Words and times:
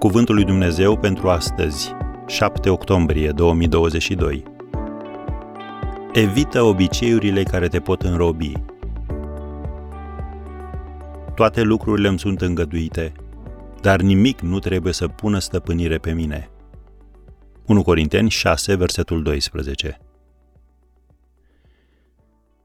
Cuvântul 0.00 0.34
lui 0.34 0.44
Dumnezeu 0.44 0.98
pentru 0.98 1.28
astăzi, 1.28 1.94
7 2.26 2.70
octombrie 2.70 3.30
2022. 3.30 4.42
Evită 6.12 6.62
obiceiurile 6.62 7.42
care 7.42 7.68
te 7.68 7.80
pot 7.80 8.02
înrobi. 8.02 8.52
Toate 11.34 11.62
lucrurile 11.62 12.08
îmi 12.08 12.18
sunt 12.18 12.40
îngăduite, 12.40 13.12
dar 13.80 14.00
nimic 14.00 14.40
nu 14.40 14.58
trebuie 14.58 14.92
să 14.92 15.08
pună 15.08 15.38
stăpânire 15.38 15.98
pe 15.98 16.12
mine. 16.12 16.50
1 17.66 17.82
Corinteni 17.82 18.30
6, 18.30 18.74
versetul 18.74 19.22
12. 19.22 20.00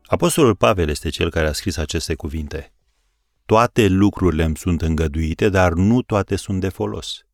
Apostolul 0.05 0.55
Pavel 0.55 0.89
este 0.89 1.09
cel 1.09 1.29
care 1.29 1.47
a 1.47 1.53
scris 1.53 1.77
aceste 1.77 2.13
cuvinte. 2.13 2.74
Toate 3.45 3.87
lucrurile 3.87 4.43
îmi 4.43 4.57
sunt 4.57 4.81
îngăduite, 4.81 5.49
dar 5.49 5.73
nu 5.73 6.01
toate 6.01 6.35
sunt 6.35 6.59
de 6.59 6.69
folos. 6.69 7.25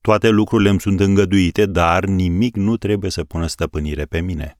Toate 0.00 0.28
lucrurile 0.28 0.68
îmi 0.70 0.80
sunt 0.80 1.00
îngăduite, 1.00 1.66
dar 1.66 2.04
nimic 2.04 2.56
nu 2.56 2.76
trebuie 2.76 3.10
să 3.10 3.24
pună 3.24 3.46
stăpânire 3.46 4.04
pe 4.04 4.20
mine. 4.20 4.58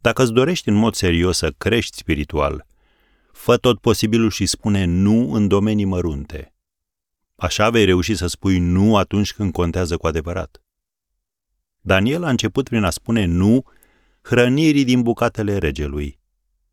Dacă 0.00 0.22
îți 0.22 0.32
dorești 0.32 0.68
în 0.68 0.74
mod 0.74 0.94
serios 0.94 1.36
să 1.36 1.50
crești 1.50 1.96
spiritual, 1.96 2.66
fă 3.32 3.56
tot 3.56 3.80
posibilul 3.80 4.30
și 4.30 4.46
spune 4.46 4.84
nu 4.84 5.32
în 5.32 5.48
domenii 5.48 5.84
mărunte. 5.84 6.54
Așa 7.36 7.70
vei 7.70 7.84
reuși 7.84 8.14
să 8.14 8.26
spui 8.26 8.58
nu 8.58 8.96
atunci 8.96 9.32
când 9.32 9.52
contează 9.52 9.96
cu 9.96 10.06
adevărat. 10.06 10.62
Daniel 11.80 12.24
a 12.24 12.30
început 12.30 12.68
prin 12.68 12.82
a 12.84 12.90
spune 12.90 13.24
nu 13.24 13.64
hrănirii 14.22 14.84
din 14.84 15.02
bucatele 15.02 15.58
regelui, 15.58 16.20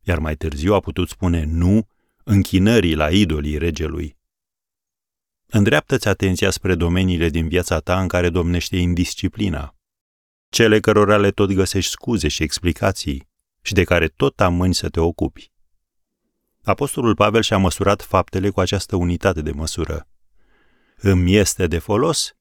iar 0.02 0.20
mai 0.20 0.36
târziu 0.36 0.74
a 0.74 0.80
putut 0.80 1.10
spune 1.10 1.44
nu 1.44 1.88
închinării 2.32 2.96
la 2.96 3.10
idolii 3.10 3.58
regelui. 3.58 4.18
Îndreaptă-ți 5.48 6.08
atenția 6.08 6.50
spre 6.50 6.76
domeniile 6.76 7.30
din 7.30 7.48
viața 7.48 7.80
ta 7.80 8.02
în 8.02 8.08
care 8.08 8.30
domnește 8.30 8.78
indisciplina, 8.78 9.76
cele 10.50 10.80
cărora 10.80 11.18
le 11.18 11.32
tot 11.32 11.52
găsești 11.52 11.92
scuze 11.92 12.28
și 12.28 12.44
explicații 12.44 13.30
și 13.62 13.74
de 13.74 13.84
care 13.84 14.08
tot 14.08 14.42
amâni 14.42 14.74
să 14.74 14.90
te 14.90 15.00
ocupi. 15.00 15.52
Apostolul 16.64 17.16
Pavel 17.16 17.42
și-a 17.42 17.58
măsurat 17.58 18.02
faptele 18.02 18.50
cu 18.50 18.60
această 18.60 18.96
unitate 18.96 19.42
de 19.42 19.52
măsură. 19.52 20.08
Îmi 20.96 21.36
este 21.36 21.68
de 21.68 21.80
folos? 21.80 22.36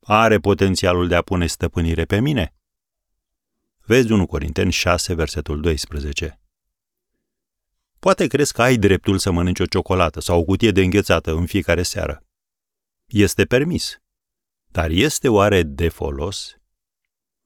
Are 0.00 0.38
potențialul 0.38 1.08
de 1.08 1.14
a 1.14 1.22
pune 1.22 1.46
stăpânire 1.46 2.04
pe 2.04 2.20
mine? 2.20 2.54
Vezi 3.80 4.12
1 4.12 4.26
Corinteni 4.26 4.72
6, 4.72 5.14
versetul 5.14 5.60
12. 5.60 6.39
Poate 8.00 8.26
crezi 8.26 8.52
că 8.52 8.62
ai 8.62 8.76
dreptul 8.76 9.18
să 9.18 9.30
mănânci 9.30 9.60
o 9.60 9.64
ciocolată 9.64 10.20
sau 10.20 10.38
o 10.40 10.44
cutie 10.44 10.70
de 10.70 10.82
înghețată 10.82 11.32
în 11.32 11.46
fiecare 11.46 11.82
seară. 11.82 12.24
Este 13.06 13.44
permis. 13.44 13.98
Dar 14.70 14.90
este 14.90 15.28
oare 15.28 15.62
de 15.62 15.88
folos? 15.88 16.54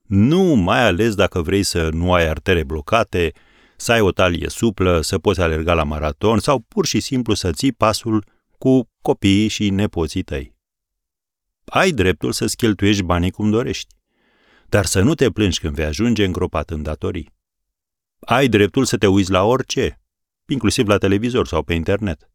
Nu, 0.01 0.43
mai 0.43 0.85
ales 0.85 1.15
dacă 1.15 1.41
vrei 1.41 1.63
să 1.63 1.89
nu 1.89 2.13
ai 2.13 2.27
artere 2.27 2.63
blocate, 2.63 3.31
să 3.77 3.91
ai 3.91 4.01
o 4.01 4.11
talie 4.11 4.49
suplă, 4.49 5.01
să 5.01 5.19
poți 5.19 5.41
alerga 5.41 5.73
la 5.73 5.83
maraton 5.83 6.39
sau 6.39 6.59
pur 6.59 6.85
și 6.85 6.99
simplu 6.99 7.33
să 7.33 7.51
ții 7.51 7.71
pasul 7.71 8.25
cu 8.57 8.89
copiii 9.01 9.47
și 9.47 9.69
nepoții 9.69 10.23
tăi. 10.23 10.55
Ai 11.65 11.91
dreptul 11.91 12.31
să-ți 12.31 12.55
cheltuiești 12.55 13.03
banii 13.03 13.31
cum 13.31 13.49
dorești, 13.49 13.95
dar 14.69 14.85
să 14.85 15.01
nu 15.01 15.15
te 15.15 15.31
plângi 15.31 15.59
când 15.59 15.75
vei 15.75 15.85
ajunge 15.85 16.25
îngropat 16.25 16.69
în 16.69 16.83
datorii. 16.83 17.33
Ai 18.19 18.47
dreptul 18.47 18.85
să 18.85 18.97
te 18.97 19.07
uiți 19.07 19.31
la 19.31 19.43
orice, 19.43 19.99
inclusiv 20.47 20.87
la 20.87 20.97
televizor 20.97 21.47
sau 21.47 21.63
pe 21.63 21.73
internet. 21.73 22.29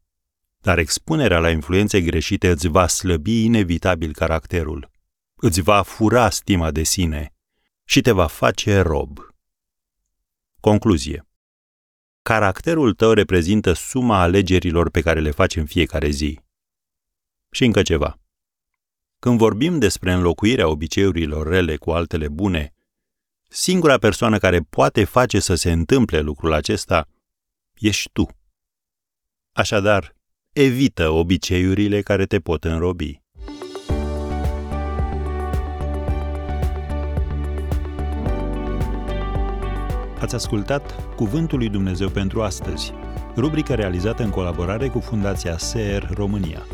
Dar 0.57 0.77
expunerea 0.77 1.39
la 1.39 1.49
influențe 1.49 2.01
greșite 2.01 2.49
îți 2.49 2.67
va 2.67 2.87
slăbi 2.87 3.43
inevitabil 3.43 4.13
caracterul, 4.13 4.91
îți 5.35 5.61
va 5.61 5.81
fura 5.81 6.29
stima 6.29 6.71
de 6.71 6.83
sine 6.83 7.33
și 7.83 8.01
te 8.01 8.11
va 8.11 8.27
face 8.27 8.79
rob. 8.79 9.19
Concluzie. 10.59 11.25
Caracterul 12.21 12.93
tău 12.93 13.13
reprezintă 13.13 13.73
suma 13.73 14.21
alegerilor 14.21 14.89
pe 14.89 15.01
care 15.01 15.19
le 15.19 15.31
faci 15.31 15.55
în 15.55 15.65
fiecare 15.65 16.09
zi. 16.09 16.39
Și 17.51 17.65
încă 17.65 17.81
ceva. 17.81 18.19
Când 19.19 19.37
vorbim 19.37 19.79
despre 19.79 20.11
înlocuirea 20.11 20.67
obiceiurilor 20.67 21.47
rele 21.47 21.77
cu 21.77 21.91
altele 21.91 22.27
bune, 22.27 22.73
singura 23.47 23.97
persoană 23.97 24.37
care 24.37 24.59
poate 24.59 25.03
face 25.03 25.39
să 25.39 25.55
se 25.55 25.71
întâmple 25.71 26.19
lucrul 26.19 26.53
acesta 26.53 27.07
ești 27.81 28.09
tu. 28.11 28.27
Așadar, 29.51 30.15
evită 30.53 31.09
obiceiurile 31.09 32.01
care 32.01 32.25
te 32.25 32.39
pot 32.39 32.63
înrobi. 32.63 33.21
Ați 40.19 40.35
ascultat 40.35 41.15
Cuvântul 41.15 41.57
lui 41.57 41.69
Dumnezeu 41.69 42.09
pentru 42.09 42.41
astăzi, 42.41 42.91
rubrica 43.35 43.75
realizată 43.75 44.23
în 44.23 44.29
colaborare 44.29 44.87
cu 44.87 44.99
Fundația 44.99 45.57
SER 45.57 46.09
România. 46.13 46.65